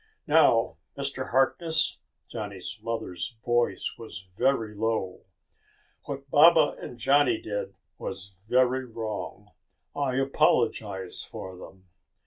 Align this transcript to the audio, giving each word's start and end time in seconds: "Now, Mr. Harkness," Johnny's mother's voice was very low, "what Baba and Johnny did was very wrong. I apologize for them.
"Now, 0.25 0.77
Mr. 0.97 1.29
Harkness," 1.29 1.99
Johnny's 2.27 2.79
mother's 2.81 3.35
voice 3.45 3.93
was 3.99 4.33
very 4.35 4.73
low, 4.73 5.25
"what 6.05 6.27
Baba 6.31 6.75
and 6.81 6.97
Johnny 6.97 7.39
did 7.39 7.75
was 7.99 8.33
very 8.47 8.83
wrong. 8.85 9.51
I 9.95 10.15
apologize 10.15 11.23
for 11.23 11.55
them. 11.55 11.85